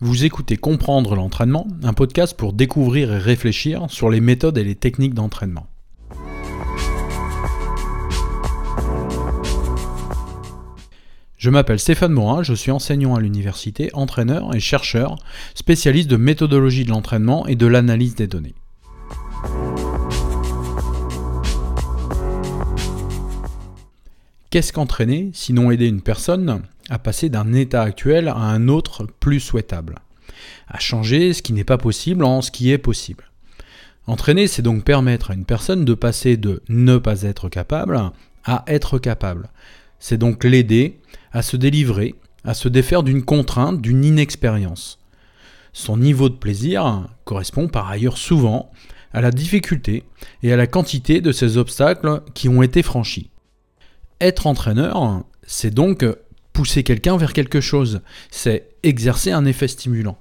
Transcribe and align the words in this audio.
Vous 0.00 0.26
écoutez 0.26 0.58
Comprendre 0.58 1.14
l'entraînement, 1.14 1.66
un 1.82 1.94
podcast 1.94 2.36
pour 2.36 2.52
découvrir 2.52 3.10
et 3.14 3.18
réfléchir 3.18 3.86
sur 3.88 4.10
les 4.10 4.20
méthodes 4.20 4.58
et 4.58 4.64
les 4.64 4.74
techniques 4.74 5.14
d'entraînement. 5.14 5.68
Je 11.38 11.48
m'appelle 11.48 11.78
Stéphane 11.78 12.12
Morin, 12.12 12.42
je 12.42 12.52
suis 12.52 12.70
enseignant 12.70 13.14
à 13.14 13.20
l'université, 13.20 13.88
entraîneur 13.94 14.54
et 14.54 14.60
chercheur, 14.60 15.16
spécialiste 15.54 16.10
de 16.10 16.18
méthodologie 16.18 16.84
de 16.84 16.90
l'entraînement 16.90 17.46
et 17.46 17.56
de 17.56 17.66
l'analyse 17.66 18.16
des 18.16 18.26
données. 18.26 18.54
Qu'est-ce 24.50 24.74
qu'entraîner 24.74 25.30
sinon 25.32 25.70
aider 25.70 25.86
une 25.86 26.02
personne? 26.02 26.62
À 26.88 26.98
passer 26.98 27.28
d'un 27.28 27.52
état 27.52 27.82
actuel 27.82 28.28
à 28.28 28.36
un 28.36 28.68
autre 28.68 29.06
plus 29.20 29.40
souhaitable 29.40 29.96
À 30.68 30.78
changer 30.78 31.32
ce 31.32 31.42
qui 31.42 31.52
n'est 31.52 31.64
pas 31.64 31.78
possible 31.78 32.24
en 32.24 32.42
ce 32.42 32.50
qui 32.50 32.70
est 32.70 32.78
possible. 32.78 33.24
Entraîner, 34.06 34.46
c'est 34.46 34.62
donc 34.62 34.84
permettre 34.84 35.32
à 35.32 35.34
une 35.34 35.44
personne 35.44 35.84
de 35.84 35.94
passer 35.94 36.36
de 36.36 36.62
ne 36.68 36.98
pas 36.98 37.22
être 37.22 37.48
capable 37.48 38.12
à 38.44 38.62
être 38.68 38.98
capable. 38.98 39.48
C'est 39.98 40.18
donc 40.18 40.44
l'aider 40.44 41.00
à 41.32 41.42
se 41.42 41.56
délivrer, 41.56 42.14
à 42.44 42.54
se 42.54 42.68
défaire 42.68 43.02
d'une 43.02 43.24
contrainte, 43.24 43.82
d'une 43.82 44.04
inexpérience. 44.04 44.98
Son 45.72 45.96
niveau 45.96 46.28
de 46.28 46.36
plaisir 46.36 47.08
correspond 47.24 47.68
par 47.68 47.90
ailleurs 47.90 48.16
souvent 48.16 48.70
à 49.12 49.20
la 49.20 49.30
difficulté 49.30 50.04
et 50.42 50.52
à 50.52 50.56
la 50.56 50.66
quantité 50.66 51.20
de 51.20 51.32
ces 51.32 51.56
obstacles 51.56 52.22
qui 52.34 52.48
ont 52.48 52.62
été 52.62 52.82
franchis. 52.82 53.30
Être 54.20 54.46
entraîneur, 54.46 55.24
c'est 55.46 55.74
donc 55.74 56.04
pousser 56.56 56.84
quelqu'un 56.84 57.18
vers 57.18 57.34
quelque 57.34 57.60
chose, 57.60 58.00
c'est 58.30 58.70
exercer 58.82 59.30
un 59.30 59.44
effet 59.44 59.68
stimulant. 59.68 60.16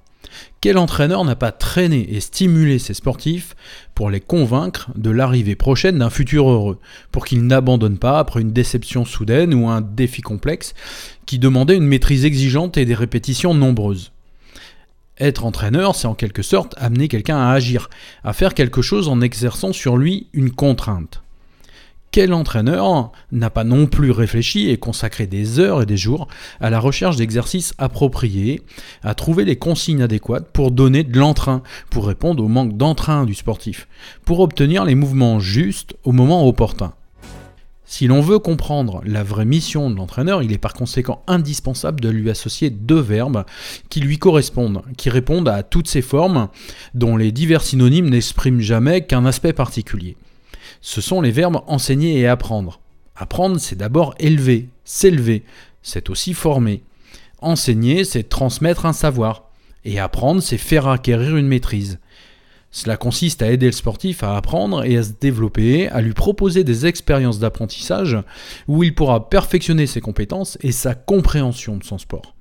Quel 0.59 0.77
entraîneur 0.77 1.23
n'a 1.23 1.37
pas 1.37 1.53
traîné 1.53 2.13
et 2.13 2.19
stimulé 2.19 2.77
ses 2.77 2.93
sportifs 2.93 3.55
pour 3.93 4.09
les 4.09 4.19
convaincre 4.19 4.89
de 4.95 5.11
l'arrivée 5.11 5.55
prochaine 5.55 5.99
d'un 5.99 6.09
futur 6.09 6.49
heureux, 6.49 6.77
pour 7.13 7.23
qu'ils 7.23 7.47
n'abandonnent 7.47 7.99
pas 7.99 8.19
après 8.19 8.41
une 8.41 8.51
déception 8.51 9.05
soudaine 9.05 9.53
ou 9.53 9.69
un 9.69 9.79
défi 9.79 10.21
complexe 10.21 10.73
qui 11.25 11.39
demandait 11.39 11.77
une 11.77 11.87
maîtrise 11.87 12.25
exigeante 12.25 12.75
et 12.75 12.83
des 12.83 12.95
répétitions 12.95 13.53
nombreuses? 13.53 14.11
Être 15.17 15.45
entraîneur, 15.45 15.95
c'est 15.95 16.07
en 16.07 16.15
quelque 16.15 16.41
sorte 16.41 16.75
amener 16.77 17.07
quelqu'un 17.07 17.37
à 17.37 17.51
agir, 17.51 17.89
à 18.25 18.33
faire 18.33 18.55
quelque 18.55 18.81
chose 18.81 19.07
en 19.07 19.21
exerçant 19.21 19.71
sur 19.71 19.95
lui 19.95 20.27
une 20.33 20.51
contrainte 20.51 21.23
quel 22.15 22.33
entraîneur 22.33 23.11
n'a 23.33 23.49
pas 23.49 23.65
non 23.65 23.87
plus 23.87 24.09
réfléchi 24.09 24.69
et 24.69 24.77
consacré 24.77 25.27
des 25.27 25.59
heures 25.59 25.81
et 25.81 25.85
des 25.85 25.97
jours 25.97 26.29
à 26.61 26.69
la 26.69 26.79
recherche 26.79 27.17
d'exercices 27.17 27.73
appropriés, 27.77 28.61
à 29.03 29.13
trouver 29.15 29.43
les 29.43 29.57
consignes 29.57 30.01
adéquates 30.01 30.49
pour 30.53 30.71
donner 30.71 31.03
de 31.03 31.19
l'entrain, 31.19 31.61
pour 31.89 32.07
répondre 32.07 32.41
au 32.41 32.47
manque 32.47 32.77
d'entrain 32.77 33.25
du 33.25 33.33
sportif, 33.33 33.89
pour 34.23 34.39
obtenir 34.39 34.85
les 34.85 34.95
mouvements 34.95 35.41
justes 35.41 35.97
au 36.05 36.13
moment 36.13 36.47
opportun. 36.47 36.93
Si 37.83 38.07
l'on 38.07 38.21
veut 38.21 38.39
comprendre 38.39 39.01
la 39.05 39.21
vraie 39.21 39.43
mission 39.43 39.89
de 39.89 39.97
l'entraîneur, 39.97 40.41
il 40.41 40.53
est 40.53 40.57
par 40.57 40.73
conséquent 40.73 41.21
indispensable 41.27 41.99
de 41.99 42.07
lui 42.07 42.29
associer 42.29 42.69
deux 42.69 43.01
verbes 43.01 43.43
qui 43.89 43.99
lui 43.99 44.19
correspondent, 44.19 44.83
qui 44.95 45.09
répondent 45.09 45.49
à 45.49 45.63
toutes 45.63 45.89
ces 45.89 46.01
formes 46.01 46.47
dont 46.93 47.17
les 47.17 47.33
divers 47.33 47.61
synonymes 47.61 48.09
n'expriment 48.09 48.61
jamais 48.61 49.01
qu'un 49.01 49.25
aspect 49.25 49.51
particulier 49.51 50.15
ce 50.81 51.01
sont 51.01 51.21
les 51.21 51.31
verbes 51.31 51.61
enseigner 51.67 52.19
et 52.19 52.27
apprendre. 52.27 52.79
Apprendre, 53.15 53.59
c'est 53.59 53.77
d'abord 53.77 54.15
élever, 54.19 54.69
s'élever, 54.83 55.43
c'est 55.81 56.09
aussi 56.09 56.33
former. 56.33 56.83
Enseigner, 57.39 58.03
c'est 58.03 58.27
transmettre 58.27 58.85
un 58.85 58.93
savoir. 58.93 59.49
Et 59.83 59.99
apprendre, 59.99 60.41
c'est 60.41 60.57
faire 60.57 60.87
acquérir 60.87 61.37
une 61.37 61.47
maîtrise. 61.47 61.99
Cela 62.71 62.97
consiste 62.97 63.41
à 63.41 63.49
aider 63.49 63.67
le 63.67 63.71
sportif 63.71 64.21
à 64.21 64.35
apprendre 64.35 64.83
et 64.83 64.97
à 64.97 65.03
se 65.03 65.13
développer, 65.13 65.87
à 65.87 66.01
lui 66.01 66.11
proposer 66.11 66.65
des 66.65 66.85
expériences 66.85 67.39
d'apprentissage 67.39 68.17
où 68.67 68.83
il 68.83 68.93
pourra 68.93 69.29
perfectionner 69.29 69.87
ses 69.87 70.01
compétences 70.01 70.57
et 70.59 70.73
sa 70.73 70.93
compréhension 70.93 71.77
de 71.77 71.85
son 71.85 71.97
sport. 71.97 72.35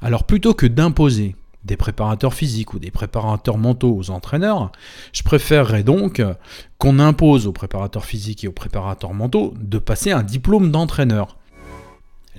Alors 0.00 0.24
plutôt 0.24 0.52
que 0.52 0.66
d'imposer, 0.66 1.34
des 1.64 1.76
préparateurs 1.76 2.34
physiques 2.34 2.74
ou 2.74 2.78
des 2.78 2.90
préparateurs 2.90 3.58
mentaux 3.58 3.94
aux 3.96 4.10
entraîneurs, 4.10 4.72
je 5.12 5.22
préférerais 5.22 5.82
donc 5.82 6.22
qu'on 6.78 6.98
impose 6.98 7.46
aux 7.46 7.52
préparateurs 7.52 8.04
physiques 8.04 8.44
et 8.44 8.48
aux 8.48 8.52
préparateurs 8.52 9.14
mentaux 9.14 9.54
de 9.60 9.78
passer 9.78 10.12
un 10.12 10.22
diplôme 10.22 10.70
d'entraîneur. 10.70 11.36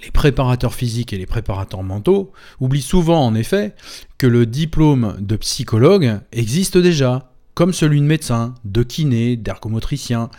Les 0.04 0.12
préparateurs 0.12 0.74
physiques 0.74 1.12
et 1.12 1.18
les 1.18 1.26
préparateurs 1.26 1.84
mentaux 1.84 2.32
oublient 2.60 2.82
souvent 2.82 3.26
en 3.26 3.36
effet 3.36 3.76
que 4.18 4.28
le 4.28 4.46
diplôme 4.46 5.18
de 5.20 5.36
psychologue 5.36 6.20
existe 6.32 6.78
déjà, 6.78 7.34
comme 7.54 7.74
celui 7.74 8.00
de 8.00 8.06
médecin, 8.06 8.56
de 8.64 8.84
kiné, 8.84 9.36
d'ergomotricien, 9.36 10.30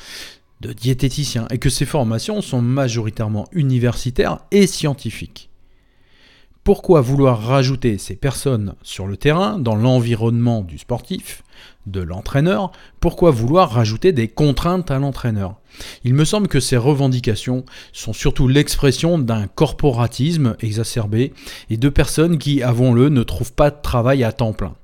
de 0.63 0.73
diététicien, 0.73 1.47
et 1.51 1.59
que 1.59 1.69
ces 1.69 1.85
formations 1.85 2.41
sont 2.41 2.63
majoritairement 2.63 3.49
universitaires 3.53 4.39
et 4.51 4.67
scientifiques. 4.67 5.50
Pourquoi 6.73 7.01
vouloir 7.01 7.43
rajouter 7.43 7.99
ces 7.99 8.15
personnes 8.15 8.77
sur 8.85 9.09
le 9.09 9.17
terrain, 9.17 9.59
dans 9.59 9.75
l'environnement 9.75 10.61
du 10.63 10.79
sportif, 10.79 11.43
de 11.89 12.01
l'entraîneur 12.01 12.71
Pourquoi 13.01 13.33
vouloir 13.33 13.73
rajouter 13.73 14.13
des 14.13 14.29
contraintes 14.29 14.93
à 14.93 15.01
l'entraîneur? 15.01 15.57
Il 16.05 16.15
me 16.15 16.25
semble 16.25 16.47
que 16.47 16.61
ces 16.61 16.77
revendications 16.77 17.65
sont 17.93 18.13
surtout 18.13 18.47
l'expression 18.47 19.19
d'un 19.19 19.49
corporatisme 19.49 20.55
exacerbé 20.61 21.33
et 21.71 21.77
de 21.77 21.89
personnes 21.89 22.39
qui, 22.39 22.63
avons-le, 22.63 23.09
ne 23.09 23.25
trouvent 23.25 23.53
pas 23.53 23.73
de 23.73 23.83
travail 23.83 24.23
à 24.23 24.31
temps 24.31 24.53
plein 24.53 24.77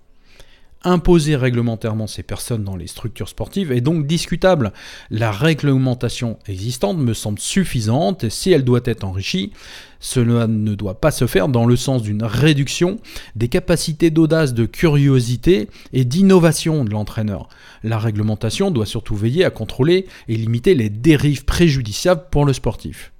imposer 0.87 1.37
réglementairement 1.37 2.07
ces 2.07 2.23
personnes 2.23 2.65
dans 2.65 2.77
les 2.77 2.87
structures 2.87 3.29
sportives 3.29 3.73
est 3.73 3.81
donc 3.81 4.07
discutable. 4.07 4.73
La 5.11 5.33
réglementation 5.33 6.39
existante 6.47 6.99
me 6.99 7.13
semble 7.13 7.39
suffisante 7.39 8.25
et 8.25 8.31
si 8.31 8.53
elle 8.53 8.65
doit 8.65 8.81
être 8.85 9.05
enrichie, 9.05 9.53
cela 9.99 10.47
ne 10.47 10.75
doit 10.75 11.01
pas 11.01 11.11
se 11.11 11.27
faire 11.27 11.49
dans 11.49 11.67
le 11.67 11.77
sens 11.77 12.03
d'une 12.03 12.23
réduction 12.23 12.99
des 13.35 13.49
capacités 13.49 14.11
d'audace, 14.11 14.55
de 14.55 14.65
curiosité 14.65 15.69
et 15.93 16.05
d'innovation 16.05 16.85
de 16.85 16.91
l'entraîneur. 16.91 17.49
La 17.83 17.99
réglementation 17.99 18.71
doit 18.71 18.87
surtout 18.87 19.17
veiller 19.17 19.45
à 19.45 19.51
contrôler 19.51 20.07
et 20.29 20.37
limiter 20.37 20.75
les 20.75 20.91
dérives 20.91 21.45
préjudiciables 21.45 22.27
pour 22.31 22.45
le 22.45 22.53
sportif. 22.53 23.13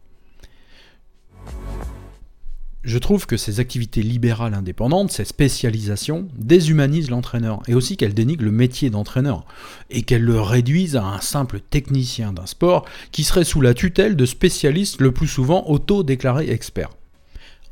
Je 2.87 2.99
trouve 2.99 3.27
que 3.27 3.37
ces 3.37 3.59
activités 3.59 4.01
libérales 4.01 4.55
indépendantes, 4.55 5.11
ces 5.11 5.25
spécialisations, 5.25 6.29
déshumanisent 6.37 7.11
l'entraîneur 7.11 7.61
et 7.67 7.75
aussi 7.75 7.97
qu'elles 7.97 8.15
dénigrent 8.15 8.45
le 8.45 8.53
métier 8.53 8.91
d'entraîneur 8.91 9.45
et 9.91 10.03
qu'elles 10.03 10.23
le 10.23 10.41
réduisent 10.41 10.95
à 10.95 11.03
un 11.03 11.21
simple 11.21 11.59
technicien 11.59 12.33
d'un 12.33 12.47
sport 12.47 12.85
qui 13.11 13.25
serait 13.25 13.43
sous 13.43 13.61
la 13.61 13.75
tutelle 13.75 14.15
de 14.15 14.25
spécialistes 14.25 15.01
le 15.01 15.11
plus 15.11 15.27
souvent 15.27 15.67
auto-déclarés 15.67 16.49
experts. 16.49 16.93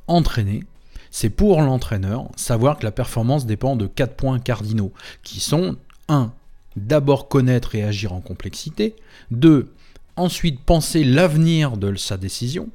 Entraîner, 0.08 0.64
c'est 1.12 1.30
pour 1.30 1.62
l'entraîneur 1.62 2.26
savoir 2.34 2.76
que 2.76 2.84
la 2.84 2.90
performance 2.90 3.46
dépend 3.46 3.76
de 3.76 3.86
quatre 3.86 4.16
points 4.16 4.40
cardinaux 4.40 4.92
qui 5.22 5.38
sont 5.38 5.76
1. 6.08 6.32
D'abord 6.74 7.28
connaître 7.28 7.76
et 7.76 7.84
agir 7.84 8.12
en 8.14 8.20
complexité. 8.20 8.96
2. 9.30 9.72
Ensuite 10.16 10.58
penser 10.58 11.04
l'avenir 11.04 11.76
de 11.76 11.94
sa 11.94 12.16
décision. 12.16 12.68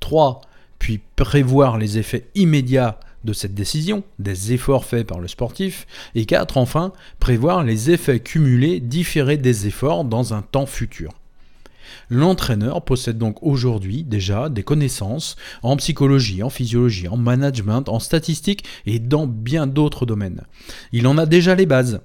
3 0.00 0.40
puis 0.84 1.00
prévoir 1.16 1.78
les 1.78 1.96
effets 1.96 2.28
immédiats 2.34 3.00
de 3.24 3.32
cette 3.32 3.54
décision, 3.54 4.04
des 4.18 4.52
efforts 4.52 4.84
faits 4.84 5.06
par 5.06 5.18
le 5.18 5.28
sportif, 5.28 5.86
et 6.14 6.26
4. 6.26 6.58
Enfin, 6.58 6.92
prévoir 7.20 7.64
les 7.64 7.90
effets 7.90 8.20
cumulés 8.20 8.80
différés 8.80 9.38
des 9.38 9.66
efforts 9.66 10.04
dans 10.04 10.34
un 10.34 10.42
temps 10.42 10.66
futur. 10.66 11.14
L'entraîneur 12.10 12.84
possède 12.84 13.16
donc 13.16 13.42
aujourd'hui 13.42 14.04
déjà 14.04 14.50
des 14.50 14.62
connaissances 14.62 15.36
en 15.62 15.78
psychologie, 15.78 16.42
en 16.42 16.50
physiologie, 16.50 17.08
en 17.08 17.16
management, 17.16 17.88
en 17.88 17.98
statistique 17.98 18.66
et 18.84 18.98
dans 18.98 19.26
bien 19.26 19.66
d'autres 19.66 20.04
domaines. 20.04 20.42
Il 20.92 21.06
en 21.06 21.16
a 21.16 21.24
déjà 21.24 21.54
les 21.54 21.64
bases. 21.64 22.02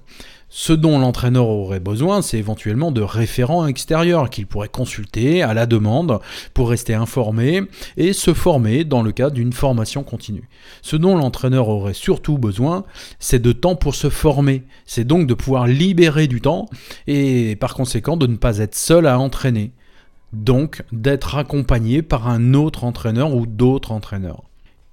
Ce 0.52 0.72
dont 0.72 0.98
l'entraîneur 0.98 1.46
aurait 1.46 1.78
besoin, 1.78 2.22
c'est 2.22 2.36
éventuellement 2.36 2.90
de 2.90 3.02
référents 3.02 3.68
extérieurs 3.68 4.30
qu'il 4.30 4.48
pourrait 4.48 4.68
consulter 4.68 5.44
à 5.44 5.54
la 5.54 5.64
demande 5.64 6.18
pour 6.54 6.70
rester 6.70 6.92
informé 6.92 7.62
et 7.96 8.12
se 8.12 8.34
former 8.34 8.82
dans 8.82 9.02
le 9.02 9.12
cadre 9.12 9.36
d'une 9.36 9.52
formation 9.52 10.02
continue. 10.02 10.48
Ce 10.82 10.96
dont 10.96 11.16
l'entraîneur 11.16 11.68
aurait 11.68 11.94
surtout 11.94 12.36
besoin, 12.36 12.82
c'est 13.20 13.38
de 13.38 13.52
temps 13.52 13.76
pour 13.76 13.94
se 13.94 14.10
former. 14.10 14.64
C'est 14.86 15.04
donc 15.04 15.28
de 15.28 15.34
pouvoir 15.34 15.68
libérer 15.68 16.26
du 16.26 16.40
temps 16.40 16.66
et 17.06 17.54
par 17.54 17.74
conséquent 17.74 18.16
de 18.16 18.26
ne 18.26 18.36
pas 18.36 18.58
être 18.58 18.74
seul 18.74 19.06
à 19.06 19.20
entraîner. 19.20 19.70
Donc 20.32 20.82
d'être 20.90 21.36
accompagné 21.36 22.02
par 22.02 22.26
un 22.26 22.54
autre 22.54 22.82
entraîneur 22.82 23.36
ou 23.36 23.46
d'autres 23.46 23.92
entraîneurs. 23.92 24.42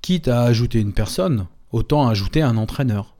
Quitte 0.04 0.28
à 0.28 0.44
ajouter 0.44 0.80
une 0.80 0.94
personne, 0.94 1.48
autant 1.72 2.08
ajouter 2.08 2.44
un 2.44 2.58
entraîneur 2.58 3.17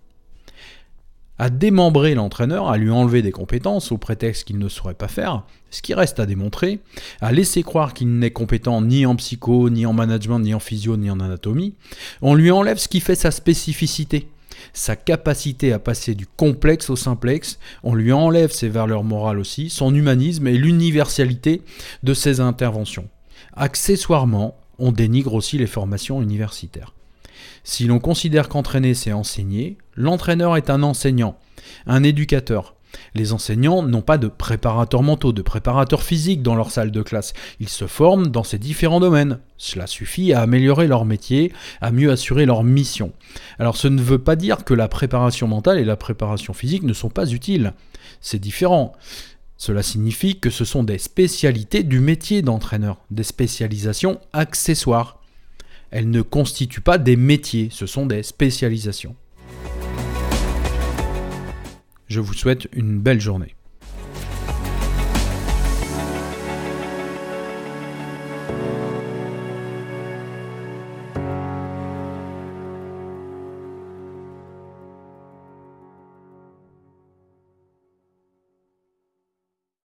à 1.40 1.50
démembrer 1.50 2.16
l'entraîneur, 2.16 2.70
à 2.70 2.78
lui 2.78 2.90
enlever 2.90 3.22
des 3.22 3.32
compétences 3.32 3.92
au 3.92 3.98
prétexte 3.98 4.46
qu'il 4.46 4.58
ne 4.58 4.70
saurait 4.70 4.94
pas 4.94 5.08
faire, 5.08 5.44
ce 5.70 5.82
qui 5.82 5.94
reste 5.94 6.20
à 6.20 6.26
démontrer, 6.26 6.80
à 7.22 7.32
laisser 7.32 7.64
croire 7.64 7.94
qu'il 7.94 8.18
n'est 8.18 8.32
compétent 8.32 8.82
ni 8.82 9.06
en 9.06 9.16
psycho, 9.16 9.70
ni 9.70 9.86
en 9.86 9.94
management, 9.94 10.40
ni 10.40 10.54
en 10.54 10.60
physio, 10.60 10.98
ni 10.98 11.10
en 11.12 11.20
anatomie, 11.20 11.76
on 12.22 12.36
lui 12.36 12.52
enlève 12.52 12.78
ce 12.78 12.88
qui 12.88 13.00
fait 13.00 13.16
sa 13.16 13.32
spécificité. 13.32 14.30
sa 14.74 14.96
capacité 14.96 15.72
à 15.72 15.80
passer 15.80 16.16
du 16.16 16.26
complexe 16.26 16.90
au 16.90 16.96
simplexe, 16.96 17.60
on 17.84 17.94
lui 17.94 18.12
enlève 18.12 18.52
ses 18.52 18.70
valeurs 18.70 19.04
morales 19.04 19.38
aussi, 19.38 19.70
son 19.70 19.94
humanisme 19.94 20.48
et 20.48 20.58
l'universalité 20.58 21.62
de 22.02 22.14
ses 22.16 22.40
interventions. 22.40 23.08
Accessoirement, 23.54 24.58
on 24.80 24.92
dénigre 24.92 25.36
aussi 25.36 25.58
les 25.58 25.68
formations 25.68 26.22
universitaires. 26.22 26.94
Si 27.64 27.86
l'on 27.86 28.00
considère 28.00 28.50
qu'entraîner 28.50 28.94
c'est 28.94 29.14
enseigner, 29.14 29.78
l'entraîneur 29.96 30.58
est 30.58 30.70
un 30.70 30.84
enseignant, 30.84 31.38
un 31.86 32.04
éducateur, 32.04 32.78
les 33.16 33.34
enseignants 33.34 33.84
n'ont 33.84 34.02
pas 34.02 34.18
de 34.18 34.28
préparateurs 34.28 35.04
mentaux, 35.04 35.34
de 35.34 35.42
préparateurs 35.42 36.04
physiques 36.04 36.42
dans 36.42 36.56
leur 36.56 36.72
salle 36.72 36.92
de 36.92 37.02
classe. 37.02 37.34
Ils 37.60 37.70
se 37.70 37.88
forment 37.88 38.28
dans 38.28 38.44
ces 38.44 38.60
différents 38.60 39.00
domaines. 39.00 39.40
Cela 39.58 39.88
suffit 39.88 40.34
à 40.34 40.42
améliorer 40.42 40.88
leur 40.88 41.06
métier, 41.06 41.52
à 41.82 41.92
mieux 41.92 42.12
assurer 42.12 42.46
leur 42.46 42.64
mission. 42.64 43.12
Alors 43.60 43.78
ce 43.78 43.88
ne 43.88 44.02
veut 44.02 44.20
pas 44.20 44.36
dire 44.36 44.64
que 44.64 44.74
la 44.74 44.88
préparation 44.88 45.48
mentale 45.48 45.80
et 45.80 45.86
la 45.86 45.96
préparation 45.96 46.54
physique 46.54 46.84
ne 46.84 46.94
sont 46.94 47.10
pas 47.10 47.32
utiles. 47.32 47.74
C'est 48.22 48.40
différent. 48.40 48.94
Cela 49.58 49.82
signifie 49.82 50.40
que 50.40 50.52
ce 50.52 50.66
sont 50.66 50.84
des 50.84 51.00
spécialités 51.00 51.84
du 51.84 52.00
métier 52.00 52.44
d'entraîneur, 52.44 52.98
des 53.10 53.24
spécialisations 53.24 54.20
accessoires. 54.32 55.17
Elles 55.90 56.10
ne 56.10 56.22
constituent 56.22 56.82
pas 56.82 56.98
des 56.98 57.16
métiers, 57.16 57.70
ce 57.72 57.86
sont 57.86 58.06
des 58.06 58.24
spécialisations. 58.24 59.16
Je 62.08 62.20
vous 62.20 62.34
souhaite 62.34 62.68
une 62.74 63.00
belle 63.00 63.22
journée. 63.22 63.56